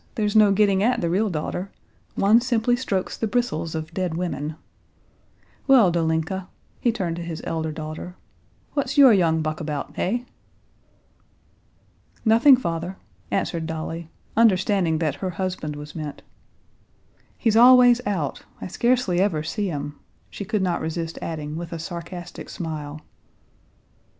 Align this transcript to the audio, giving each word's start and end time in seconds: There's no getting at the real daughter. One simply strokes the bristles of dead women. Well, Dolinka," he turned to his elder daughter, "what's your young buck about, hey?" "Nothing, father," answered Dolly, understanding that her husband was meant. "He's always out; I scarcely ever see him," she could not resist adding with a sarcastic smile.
There's 0.15 0.35
no 0.35 0.51
getting 0.51 0.81
at 0.81 0.99
the 0.99 1.11
real 1.11 1.29
daughter. 1.29 1.69
One 2.15 2.41
simply 2.41 2.75
strokes 2.75 3.15
the 3.15 3.27
bristles 3.27 3.75
of 3.75 3.93
dead 3.93 4.15
women. 4.15 4.55
Well, 5.67 5.91
Dolinka," 5.91 6.47
he 6.79 6.91
turned 6.91 7.17
to 7.17 7.21
his 7.21 7.39
elder 7.45 7.71
daughter, 7.71 8.15
"what's 8.73 8.97
your 8.97 9.13
young 9.13 9.43
buck 9.43 9.61
about, 9.61 9.95
hey?" 9.97 10.25
"Nothing, 12.25 12.57
father," 12.57 12.97
answered 13.29 13.67
Dolly, 13.67 14.09
understanding 14.35 14.97
that 14.97 15.13
her 15.21 15.29
husband 15.29 15.75
was 15.75 15.93
meant. 15.95 16.23
"He's 17.37 17.55
always 17.55 18.01
out; 18.07 18.41
I 18.59 18.65
scarcely 18.65 19.19
ever 19.19 19.43
see 19.43 19.67
him," 19.67 19.99
she 20.31 20.45
could 20.45 20.63
not 20.63 20.81
resist 20.81 21.19
adding 21.21 21.57
with 21.57 21.71
a 21.71 21.77
sarcastic 21.77 22.49
smile. 22.49 23.01